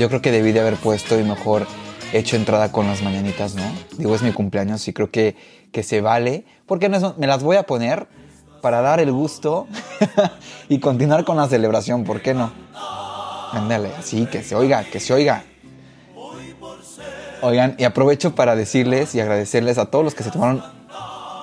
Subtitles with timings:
[0.00, 1.66] Yo creo que debí de haber puesto y mejor
[2.12, 3.62] hecho entrada con las mañanitas, ¿no?
[3.96, 5.36] Digo, es mi cumpleaños y creo que,
[5.72, 6.44] que se vale.
[6.66, 8.08] Porque no es- me las voy a poner
[8.62, 9.68] para dar el gusto
[10.68, 12.52] y continuar con la celebración, ¿por qué no?
[13.52, 15.44] Ándale, así, que se oiga, que se oiga.
[17.42, 20.62] Oigan, y aprovecho para decirles y agradecerles a todos los que se tomaron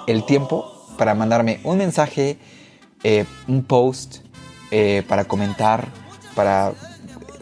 [0.05, 2.38] el tiempo para mandarme un mensaje,
[3.03, 4.17] eh, un post,
[4.72, 5.88] eh, para comentar,
[6.35, 6.73] para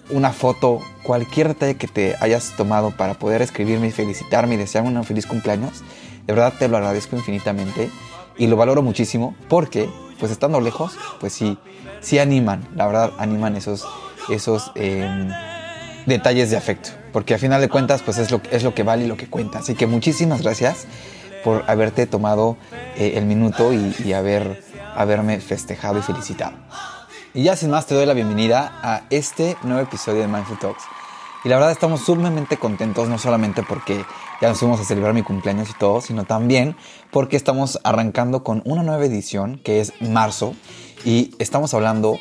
[0.09, 4.89] una foto, cualquier detalle que te hayas tomado para poder escribirme y felicitarme y desearme
[4.89, 5.83] un feliz cumpleaños.
[6.27, 7.89] De verdad te lo agradezco infinitamente
[8.37, 9.89] y lo valoro muchísimo porque,
[10.19, 11.57] pues estando lejos, pues sí,
[12.01, 13.85] sí animan, la verdad animan esos,
[14.29, 15.29] esos em,
[16.05, 16.89] detalles de afecto.
[17.11, 19.27] Porque a final de cuentas, pues es lo, es lo que vale y lo que
[19.27, 19.59] cuenta.
[19.59, 20.85] Así que muchísimas gracias
[21.43, 22.57] por haberte tomado
[22.97, 24.63] eh, el minuto y, y haber,
[24.95, 26.57] haberme festejado y felicitado.
[27.35, 30.83] Y ya sin más te doy la bienvenida a este nuevo episodio de Mindful Talks.
[31.43, 34.05] Y la verdad estamos sumamente contentos, no solamente porque
[34.39, 36.77] ya nos fuimos a celebrar mi cumpleaños y todo, sino también
[37.11, 40.55] porque estamos arrancando con una nueva edición que es marzo
[41.03, 42.17] y estamos hablando,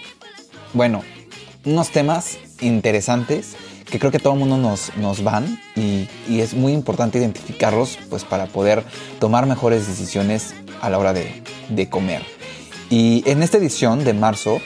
[0.73, 1.03] bueno,
[1.65, 3.55] unos temas interesantes
[3.89, 8.01] que creo que todo el mundo nos, nos van y, y es muy importante identificarlos
[8.11, 8.83] pues para poder
[9.21, 12.23] tomar mejores decisiones a la hora de, de comer.
[12.91, 14.61] Y en esta edición de marzo,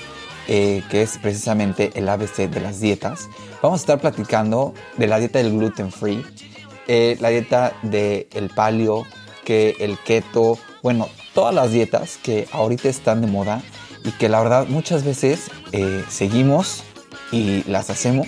[0.48, 3.28] eh, que es precisamente el ABC de las dietas,
[3.62, 6.24] vamos a estar platicando de la dieta del gluten free,
[6.86, 9.06] eh, la dieta del paleo,
[9.44, 13.62] que el keto, bueno, todas las dietas que ahorita están de moda
[14.04, 16.82] y que la verdad muchas veces eh, seguimos
[17.30, 18.26] y las hacemos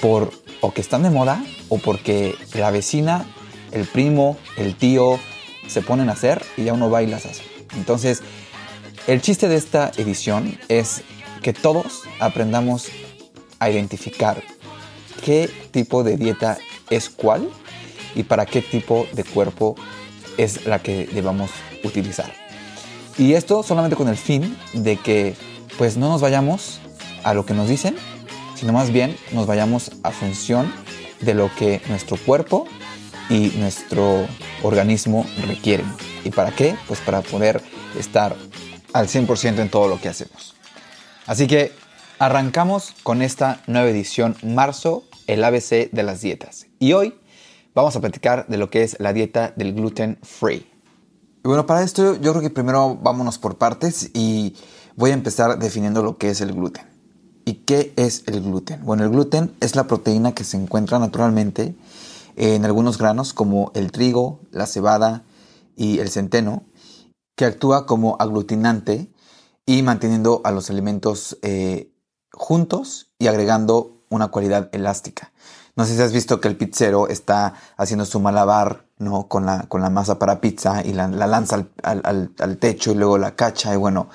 [0.00, 3.26] por o que están de moda o porque la vecina,
[3.72, 5.18] el primo, el tío
[5.66, 7.42] se ponen a hacer y ya uno va y las hace.
[7.76, 8.22] Entonces,
[9.06, 11.02] el chiste de esta edición es
[11.46, 12.88] que todos aprendamos
[13.60, 14.42] a identificar
[15.24, 16.58] qué tipo de dieta
[16.90, 17.48] es cuál
[18.16, 19.76] y para qué tipo de cuerpo
[20.38, 21.52] es la que debamos
[21.84, 22.32] utilizar.
[23.16, 25.36] Y esto solamente con el fin de que
[25.78, 26.80] pues no nos vayamos
[27.22, 27.94] a lo que nos dicen,
[28.56, 30.74] sino más bien nos vayamos a función
[31.20, 32.66] de lo que nuestro cuerpo
[33.30, 34.26] y nuestro
[34.64, 35.86] organismo requieren.
[36.24, 36.74] ¿Y para qué?
[36.88, 37.62] Pues para poder
[37.96, 38.34] estar
[38.92, 40.55] al 100% en todo lo que hacemos.
[41.26, 41.72] Así que
[42.20, 46.66] arrancamos con esta nueva edición, marzo, el ABC de las dietas.
[46.78, 47.18] Y hoy
[47.74, 50.70] vamos a platicar de lo que es la dieta del gluten free.
[51.44, 54.54] Y bueno, para esto yo creo que primero vámonos por partes y
[54.94, 56.86] voy a empezar definiendo lo que es el gluten.
[57.44, 58.84] ¿Y qué es el gluten?
[58.84, 61.74] Bueno, el gluten es la proteína que se encuentra naturalmente
[62.36, 65.24] en algunos granos como el trigo, la cebada
[65.76, 66.62] y el centeno,
[67.34, 69.08] que actúa como aglutinante
[69.66, 71.92] y manteniendo a los alimentos eh,
[72.32, 75.32] juntos y agregando una cualidad elástica.
[75.74, 79.28] No sé si has visto que el pizzero está haciendo su malabar ¿no?
[79.28, 82.56] con, la, con la masa para pizza y la, la lanza al, al- al- al
[82.58, 84.08] techo y luego la cacha y bueno,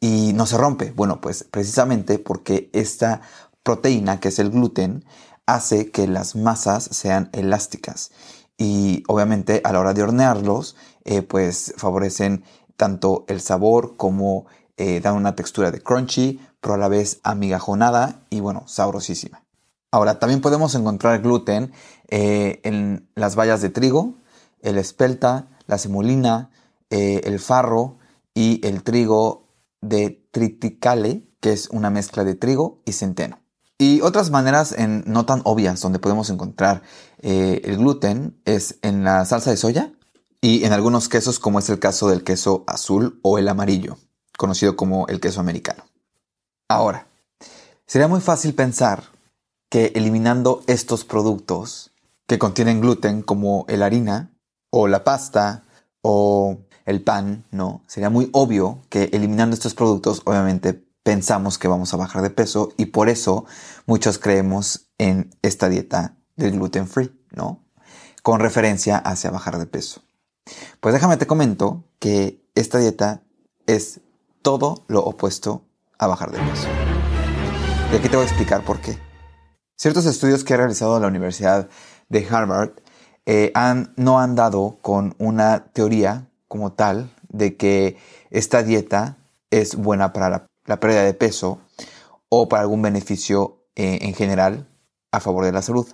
[0.00, 0.92] y no se rompe.
[0.92, 3.20] Bueno, pues precisamente porque esta
[3.62, 5.04] proteína, que es el gluten,
[5.46, 8.10] hace que las masas sean elásticas
[8.56, 12.44] y obviamente a la hora de hornearlos, eh, pues favorecen
[12.76, 14.46] tanto el sabor como
[14.76, 19.44] eh, dan una textura de crunchy, pero a la vez amigajonada y bueno, sabrosísima.
[19.92, 21.72] Ahora, también podemos encontrar gluten
[22.08, 24.14] eh, en las bayas de trigo,
[24.62, 26.50] el espelta, la semolina,
[26.90, 27.98] eh, el farro
[28.34, 29.46] y el trigo
[29.80, 33.38] de triticale, que es una mezcla de trigo y centeno.
[33.78, 36.82] Y otras maneras en, no tan obvias donde podemos encontrar
[37.22, 39.92] el gluten es en la salsa de soya
[40.44, 43.96] y en algunos quesos como es el caso del queso azul o el amarillo,
[44.36, 45.84] conocido como el queso americano.
[46.68, 47.06] Ahora,
[47.86, 49.04] sería muy fácil pensar
[49.68, 51.92] que eliminando estos productos
[52.26, 54.30] que contienen gluten como el harina
[54.70, 55.64] o la pasta
[56.02, 57.82] o el pan, ¿no?
[57.86, 62.72] Sería muy obvio que eliminando estos productos obviamente pensamos que vamos a bajar de peso
[62.76, 63.44] y por eso
[63.86, 67.62] muchos creemos en esta dieta del gluten free, ¿no?
[68.22, 70.02] Con referencia hacia bajar de peso.
[70.80, 73.22] Pues déjame te comento que esta dieta
[73.66, 74.00] es
[74.44, 75.62] todo lo opuesto
[75.98, 76.68] a bajar de peso.
[77.90, 78.98] Y aquí te voy a explicar por qué.
[79.74, 81.70] Ciertos estudios que ha realizado la Universidad
[82.10, 82.72] de Harvard
[83.24, 87.96] eh, han, no han dado con una teoría como tal de que
[88.30, 89.16] esta dieta
[89.50, 91.60] es buena para la, pérdida de peso
[92.28, 94.68] o para algún beneficio eh, en general
[95.10, 95.86] a favor de la salud.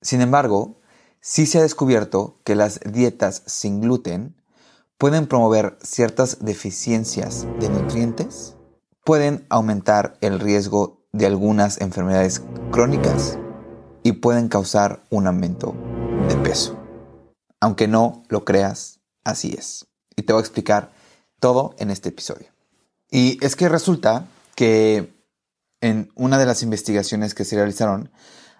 [0.00, 0.80] Sin embargo,
[1.20, 4.36] sí se ha descubierto que las dietas sin gluten
[4.98, 8.56] pueden promover ciertas deficiencias de nutrientes,
[9.04, 13.38] pueden aumentar el riesgo de algunas enfermedades crónicas
[14.02, 15.74] y pueden causar un aumento
[16.28, 16.78] de peso.
[17.60, 19.86] Aunque no lo creas, así es.
[20.16, 20.92] Y te voy a explicar
[21.40, 22.48] todo en este episodio.
[23.10, 25.14] Y es que resulta que
[25.80, 28.10] en una de las investigaciones que se realizaron,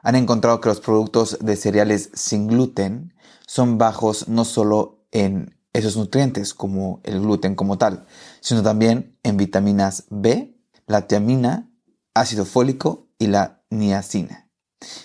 [0.03, 3.15] han encontrado que los productos de cereales sin gluten
[3.47, 8.06] son bajos no solo en esos nutrientes como el gluten como tal,
[8.40, 10.56] sino también en vitaminas B,
[10.87, 11.70] la tiamina,
[12.14, 14.49] ácido fólico y la niacina.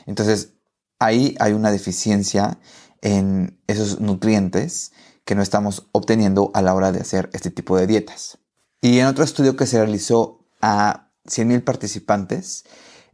[0.05, 0.53] Entonces,
[0.99, 2.59] ahí hay una deficiencia
[3.01, 4.93] en esos nutrientes
[5.25, 8.37] que no estamos obteniendo a la hora de hacer este tipo de dietas.
[8.81, 12.65] Y en otro estudio que se realizó a 100.000 participantes,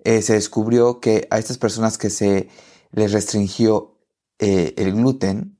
[0.04, 2.50] eh, se descubrió que a estas personas que se
[2.92, 4.00] les restringió
[4.40, 5.57] eh, el gluten,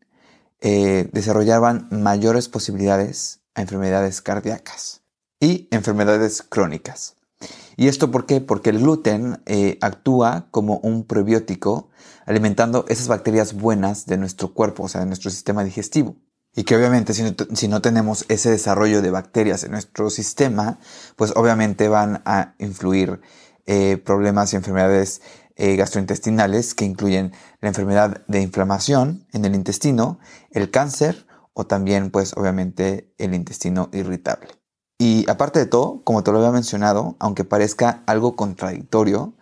[0.62, 5.02] eh, desarrollaban mayores posibilidades a enfermedades cardíacas
[5.40, 7.16] y enfermedades crónicas.
[7.76, 8.42] ¿Y esto por qué?
[8.42, 9.40] Porque el gluten
[9.82, 11.90] actúa como un probiótico
[12.28, 16.16] alimentando esas bacterias buenas de nuestro cuerpo, o sea, de nuestro sistema digestivo.
[16.54, 20.80] Y que obviamente si no, tenemos ese desarrollo de bacterias en nuestro sistema,
[21.16, 23.22] pues obviamente van a influir
[23.66, 25.22] eh, problemas y enfermedades
[25.58, 30.20] eh, gastrointestinales que incluyen la enfermedad de inflamación en el intestino,
[30.52, 34.50] el cáncer o también pues obviamente el intestino irritable.
[35.00, 39.34] Y aparte de todo, como te lo había mencionado, aunque parezca algo contradictorio,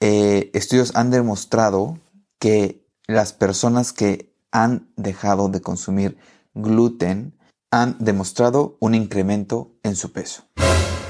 [0.00, 1.98] eh, estudios han demostrado
[2.40, 6.18] que las personas que han dejado de consumir
[6.54, 7.38] gluten
[7.70, 10.44] han demostrado un incremento en su peso.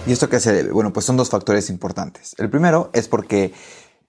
[0.06, 0.72] ¿Y esto qué se debe?
[0.72, 2.34] Bueno, pues son dos factores importantes.
[2.38, 3.54] El primero es porque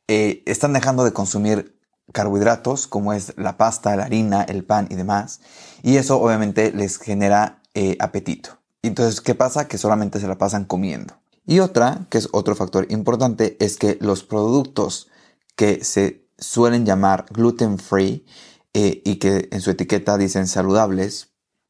[0.08, 1.80] eh, están dejando de consumir
[2.12, 5.40] carbohidratos como es la pasta, la harina, el pan y demás.
[5.82, 8.60] Y eso obviamente les genera eh, apetito.
[8.82, 9.68] Entonces, ¿qué pasa?
[9.68, 11.16] Que solamente se la pasan comiendo.
[11.46, 15.10] Y otra, que es otro factor importante, es que los productos
[15.56, 18.26] que se suelen llamar gluten free
[18.74, 21.30] eh, y que en su etiqueta dicen saludables,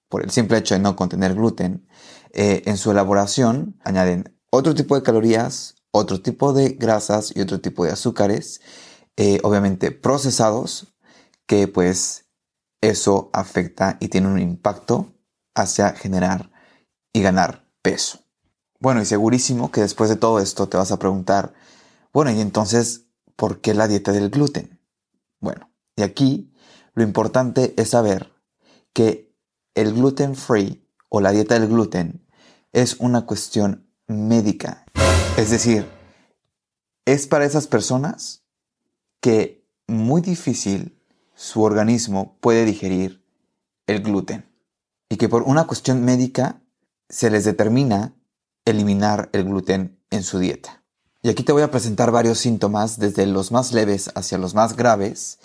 [0.10, 1.88] por el simple hecho de no contener gluten,
[2.36, 7.86] en su elaboración añaden otro tipo de calorías, otro tipo de grasas y otro tipo
[7.86, 8.62] de azúcares,
[9.16, 10.96] eh, obviamente procesados,
[11.46, 12.26] que pues
[12.82, 15.14] eso afecta y tiene un impacto
[15.56, 16.52] hacia generar
[17.14, 18.20] y ganar peso.
[18.80, 21.54] Bueno, y segurísimo que después de todo esto te vas a preguntar,
[22.12, 23.06] bueno, y entonces,
[23.36, 24.82] ¿por qué la dieta del gluten?
[25.40, 26.52] Bueno, y aquí
[26.96, 28.34] lo importante es saber
[28.94, 29.32] que
[29.76, 32.28] el gluten free o la dieta del gluten
[32.72, 34.86] es una cuestión médica.
[35.36, 35.90] Es decir,
[37.06, 38.44] es para esas personas
[39.20, 41.02] que muy difícil
[41.34, 43.26] su organismo puede digerir
[43.88, 44.46] el gluten
[45.10, 46.62] y que por una cuestión médica
[47.10, 48.14] se les determina
[48.66, 50.84] eliminar el gluten en su dieta.
[51.24, 54.76] Y aquí te voy a presentar varios síntomas desde los más leves hacia los más
[54.76, 55.40] graves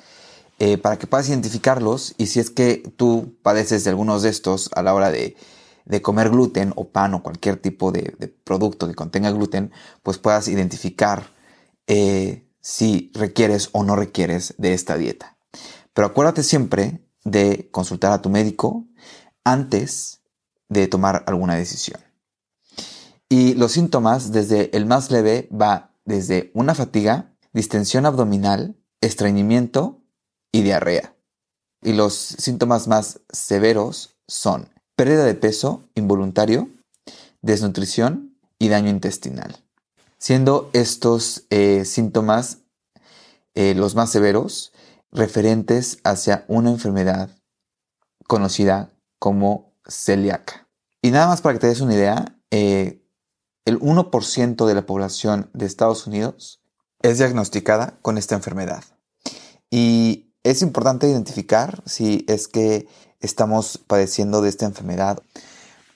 [0.59, 4.69] eh, para que puedas identificarlos y si es que tú padeces de algunos de estos
[4.75, 5.11] a la hora
[5.89, 10.49] de, comer gluten o pan o cualquier tipo de, producto que contenga gluten, pues puedas
[10.49, 11.35] identificar
[11.87, 15.39] eh, si requieres o no requieres de esta dieta.
[15.93, 18.87] Pero acuérdate siempre de consultar a tu médico
[19.45, 20.23] antes
[20.69, 22.01] de tomar alguna decisión.
[23.29, 30.03] Y los síntomas, desde el más leve, va desde una fatiga, distensión abdominal, estreñimiento
[30.51, 31.15] y diarrea.
[31.83, 36.71] Y los síntomas más severos son pérdida de peso involuntario,
[37.41, 39.57] desnutrición y daño intestinal.
[40.19, 42.59] Siendo estos eh, síntomas
[43.55, 44.73] eh, los más severos
[45.13, 47.31] referentes hacia una enfermedad
[48.27, 48.91] conocida
[49.21, 50.67] como celíaca.
[51.01, 53.01] Y nada más para que te des una idea, eh,
[53.67, 56.61] el 1% de la población de Estados Unidos
[57.03, 58.83] es diagnosticada con esta enfermedad.
[59.71, 62.89] Y es importante identificar si es que
[63.21, 65.23] estamos padeciendo de esta enfermedad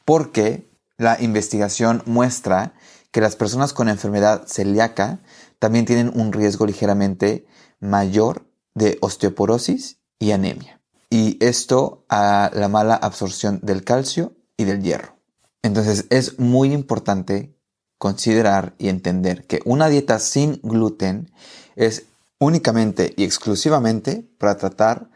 [0.05, 2.75] porque la investigación muestra
[3.11, 5.21] que las personas con enfermedad celíaca
[5.59, 7.47] también tienen un riesgo ligeramente
[7.81, 10.81] mayor de osteoporosis y anemia.
[11.11, 15.17] Y esto a la mala absorción del calcio y del hierro.
[15.63, 17.55] Entonces es muy importante
[17.99, 21.31] considerar y entender que una dieta sin gluten
[21.77, 22.07] es
[22.39, 25.11] únicamente y exclusivamente para tratar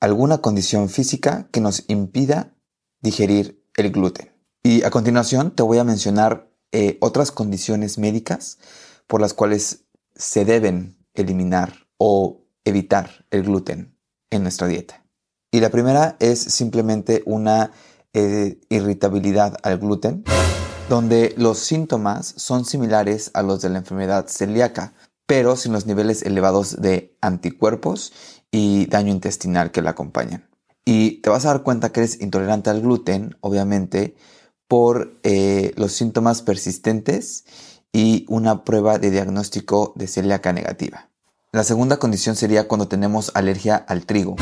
[0.00, 2.54] alguna condición física que nos impida
[3.00, 4.32] digerir el gluten.
[4.62, 8.58] Y a continuación te voy a mencionar eh, otras condiciones médicas
[9.06, 13.96] por las cuales se deben eliminar o evitar el gluten
[14.30, 15.04] en nuestra dieta.
[15.50, 17.72] Y la primera es simplemente una
[18.12, 20.24] eh, irritabilidad al gluten,
[20.88, 24.92] donde los síntomas son similares a los de la enfermedad celíaca,
[25.26, 28.12] pero sin los niveles elevados de anticuerpos
[28.50, 30.48] y daño intestinal que la acompañan.
[30.84, 34.16] Y te vas a dar cuenta que eres intolerante al gluten, obviamente,
[34.68, 37.44] por eh, los síntomas persistentes
[37.92, 41.08] y una prueba de diagnóstico de celíaca negativa.
[41.52, 44.36] La segunda condición sería cuando tenemos alergia al trigo.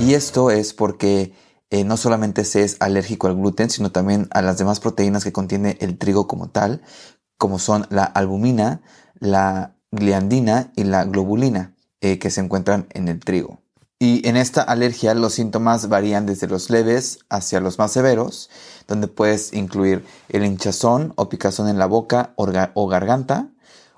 [0.00, 1.34] Y esto es porque
[1.70, 5.32] eh, no solamente se es alérgico al gluten, sino también a las demás proteínas que
[5.32, 6.82] contiene el trigo como tal,
[7.36, 8.80] como son la albumina,
[9.18, 13.60] la gliandina y la globulina, eh, que se encuentran en el trigo.
[13.98, 18.50] Y en esta alergia los síntomas varían desde los leves hacia los más severos,
[18.86, 23.48] donde puedes incluir el hinchazón o picazón en la boca o garganta,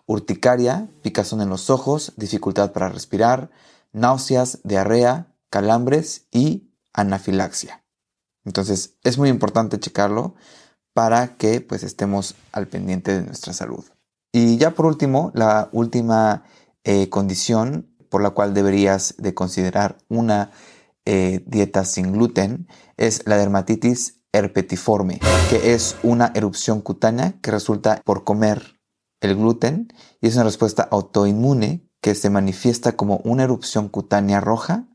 [0.06, 3.50] urticaria, picazón en los ojos, dificultad para respirar,
[3.92, 7.82] náuseas, diarrea, calambres y anafilaxia.
[8.44, 10.34] Entonces es muy importante checarlo
[10.94, 13.84] para que pues estemos al pendiente de nuestra salud.
[14.32, 16.44] Y ya por último, la última
[16.84, 20.50] eh, condición por la cual deberías de considerar una
[21.04, 25.20] eh, dieta sin gluten es la dermatitis herpetiforme,
[25.50, 28.78] que es una erupción cutánea que resulta por comer
[29.20, 29.88] el gluten
[30.20, 34.86] y es una respuesta autoinmune que se manifiesta como una erupción cutánea roja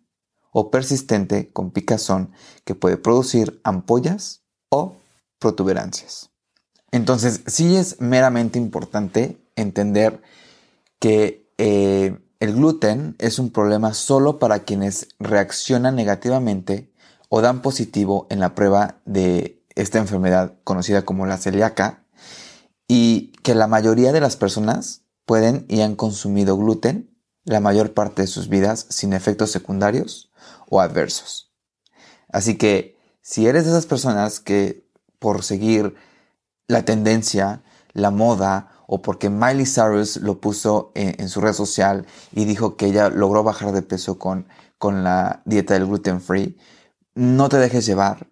[0.51, 2.31] o persistente con picazón
[2.63, 4.95] que puede producir ampollas o
[5.39, 6.29] protuberancias.
[6.91, 10.21] Entonces, sí es meramente importante entender
[10.99, 16.91] que eh, el gluten es un problema solo para quienes reaccionan negativamente
[17.29, 22.03] o dan positivo en la prueba de esta enfermedad conocida como la celíaca
[22.87, 27.09] y que la mayoría de las personas pueden y han consumido gluten
[27.45, 30.31] la mayor parte de sus vidas sin efectos secundarios
[30.69, 31.51] o adversos.
[32.29, 34.87] Así que si eres de esas personas que
[35.19, 35.95] por seguir
[36.67, 37.63] la tendencia,
[37.93, 42.87] la moda o porque Miley Cyrus lo puso en, su red social y dijo que
[42.87, 44.47] ella logró bajar de peso con,
[44.77, 46.57] con la dieta del gluten free,
[47.15, 48.27] no te dejes llevar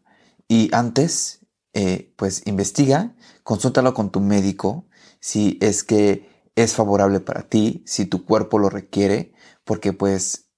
[0.47, 4.85] y antes, eh, pues investiga, consúltalo con tu médico
[5.19, 10.49] si es que es favorable para ti, si tu cuerpo lo requiere, porque pues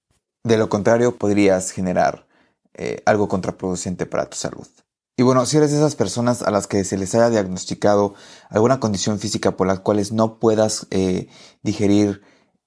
[0.44, 2.28] de lo contrario podrías generar
[2.74, 4.68] eh, algo contraproducente para tu salud.
[5.16, 8.16] Y bueno, si eres de esas personas a las que se les haya diagnosticado
[8.50, 11.28] alguna condición física por las cuales no puedas eh,
[11.62, 12.22] digerir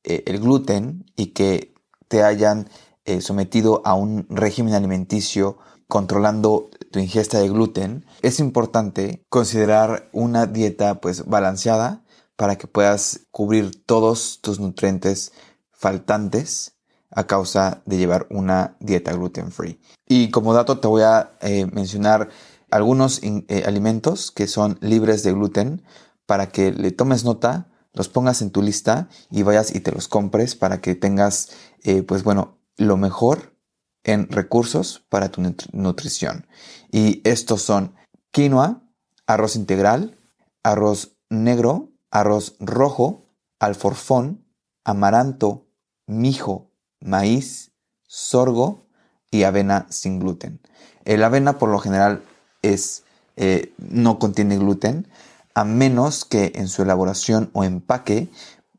[0.04, 1.74] eh, el gluten y que
[2.06, 2.68] te hayan
[3.04, 10.46] eh, sometido a un régimen alimenticio controlando tu ingesta de gluten, es importante considerar una
[10.46, 12.04] dieta pues balanceada
[12.36, 15.32] para que puedas cubrir todos tus nutrientes
[15.72, 16.75] faltantes
[17.16, 19.80] a causa de llevar una dieta gluten free.
[20.06, 22.28] Y como dato te voy a eh, mencionar
[22.70, 25.82] algunos eh, alimentos que son libres de gluten
[26.26, 30.08] para que le tomes nota, los pongas en tu lista y vayas y te los
[30.08, 31.48] compres para que tengas,
[31.84, 33.56] eh, pues bueno, lo mejor
[34.04, 35.42] en recursos para tu
[35.72, 36.46] nutrición.
[36.92, 37.94] Y estos son
[38.30, 38.82] quinoa,
[39.26, 40.18] arroz integral,
[40.62, 44.44] arroz negro, arroz rojo, alforfón,
[44.84, 45.66] amaranto,
[46.06, 46.70] mijo,
[47.06, 47.72] maíz,
[48.06, 48.86] sorgo
[49.30, 50.60] y avena sin gluten.
[51.04, 52.22] El avena por lo general
[52.62, 53.04] es,
[53.36, 55.08] eh, no contiene gluten,
[55.54, 58.28] a menos que en su elaboración o empaque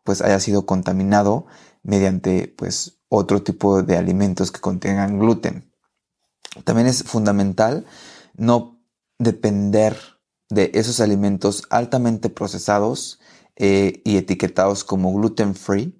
[0.03, 1.47] pues haya sido contaminado
[1.83, 5.71] mediante pues otro tipo de alimentos que contengan gluten.
[6.63, 7.85] También es fundamental
[8.35, 8.79] no
[9.19, 9.97] depender
[10.49, 13.19] de esos alimentos altamente procesados
[13.55, 15.99] eh, y etiquetados como gluten free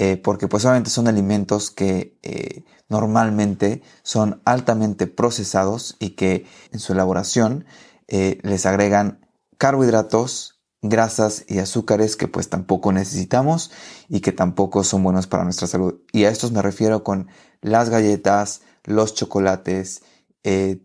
[0.00, 6.78] eh, porque pues obviamente son alimentos que eh, normalmente son altamente procesados y que en
[6.78, 7.64] su elaboración
[8.06, 9.26] eh, les agregan
[9.58, 13.72] carbohidratos, grasas y azúcares que pues tampoco necesitamos
[14.08, 15.96] y que tampoco son buenos para nuestra salud.
[16.12, 17.26] Y a estos me refiero con
[17.60, 20.02] las galletas, los chocolates,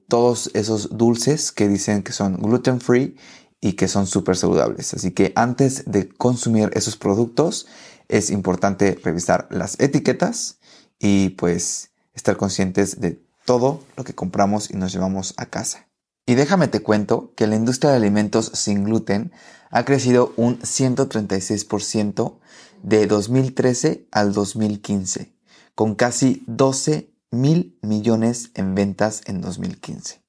[0.09, 3.15] todos esos dulces que dicen que son gluten free
[3.61, 4.93] y que son súper saludables.
[4.93, 7.67] Así que antes de consumir esos productos
[8.13, 10.59] es importante revisar las etiquetas
[10.99, 15.87] y pues estar conscientes de todo lo que compramos y nos llevamos a casa.
[16.27, 19.31] Y déjame te cuento que la industria de alimentos sin gluten
[19.71, 22.37] ha crecido un 136%
[22.83, 25.33] de 2013 al 2015,
[25.73, 30.21] con casi 12 mil millones en ventas en 2015.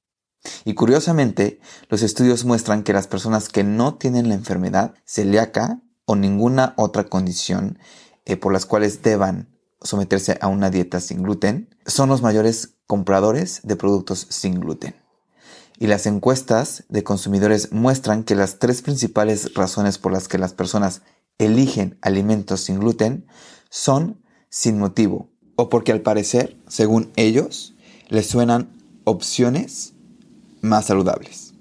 [0.63, 6.15] Y curiosamente, los estudios muestran que las personas que no tienen la enfermedad celíaca o
[6.15, 7.79] ninguna otra condición
[8.25, 9.49] eh, por las cuales deban
[9.81, 14.95] someterse a una dieta sin gluten son los mayores compradores de productos sin gluten.
[15.77, 20.53] Y las encuestas de consumidores muestran que las tres principales razones por las que las
[20.53, 21.01] personas
[21.37, 23.27] eligen alimentos sin gluten
[23.69, 27.75] son sin motivo o porque al parecer, según ellos,
[28.09, 28.69] les suenan
[29.03, 29.93] opciones
[30.61, 31.53] más saludables.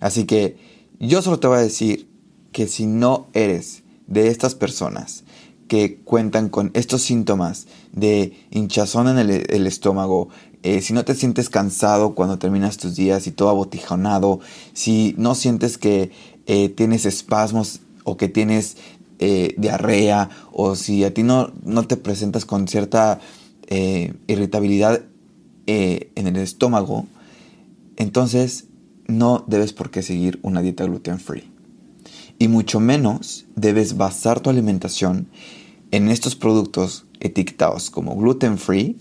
[0.00, 0.56] Así que
[0.98, 2.09] yo solo te voy a decir
[2.52, 5.24] que si no eres de estas personas
[5.70, 10.28] que cuentan con estos síntomas de hinchazón en el, estómago,
[10.64, 14.40] eh, si no te sientes cansado cuando terminas tus días y todo abotijonado,
[14.72, 16.10] si no sientes que
[16.46, 18.78] eh, tienes espasmos o que tienes
[19.20, 23.20] eh, diarrea, o si a ti no, no te presentas con cierta
[24.26, 25.02] irritabilidad
[25.66, 27.06] en el estómago,
[27.96, 28.64] entonces
[29.06, 31.49] no debes por qué seguir una dieta gluten free.
[32.40, 35.28] Y mucho menos debes basar tu alimentación
[35.90, 38.96] en estos productos etiquetados como gluten free,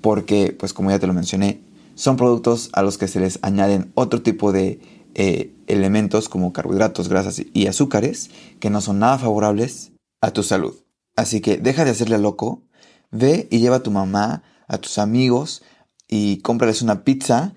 [0.00, 1.62] porque, pues como ya te lo mencioné,
[1.94, 4.80] son productos a los que se les añaden otro tipo de
[5.14, 10.74] eh, elementos como carbohidratos, grasas y azúcares que no son nada favorables a tu salud.
[11.14, 12.64] Así que deja de hacerle loco,
[13.12, 15.62] ve y lleva a tu mamá, a tus amigos
[16.08, 17.54] y cómprales una pizza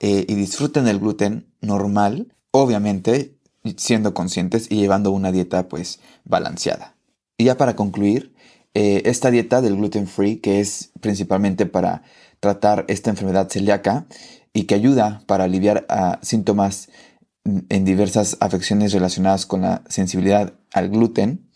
[0.00, 3.36] eh, y disfruten el gluten normal, obviamente
[3.76, 6.96] siendo conscientes y llevando una dieta pues balanceada.
[7.36, 8.34] Y ya para concluir,
[8.74, 12.02] eh, esta dieta del gluten free, que es principalmente para
[12.40, 14.06] tratar esta enfermedad celíaca
[14.52, 15.86] y que ayuda para aliviar
[16.22, 16.88] síntomas
[17.44, 21.48] en diversas afecciones relacionadas con la sensibilidad al gluten,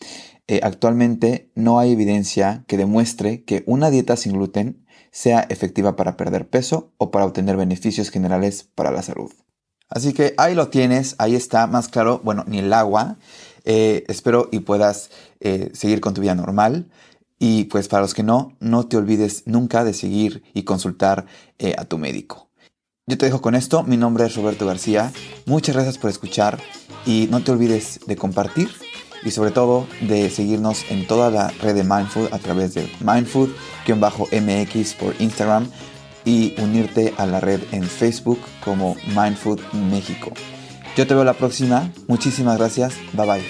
[0.49, 6.17] eh, actualmente no hay evidencia que demuestre que una dieta sin gluten sea efectiva para
[6.17, 9.33] perder peso o para obtener beneficios generales para la salud.
[9.89, 13.17] Así que ahí lo tienes, ahí está, más claro, bueno, ni el agua.
[13.65, 16.87] Eh, espero y puedas eh, seguir con tu vida normal.
[17.39, 21.27] Y pues para los que no, no te olvides nunca de seguir y consultar
[21.59, 22.49] eh, a tu médico.
[23.07, 25.13] Yo te dejo con esto, mi nombre es Roberto García,
[25.45, 26.59] muchas gracias por escuchar
[27.05, 28.69] y no te olvides de compartir
[29.23, 34.97] y sobre todo de seguirnos en toda la red de Mindfood a través de Mindfood-MX
[34.97, 35.71] por Instagram
[36.27, 40.33] y unirte a la red en Facebook como Mindfood México.
[40.97, 41.91] Yo te veo la próxima.
[42.09, 42.95] Muchísimas gracias.
[43.15, 43.43] Bye bye.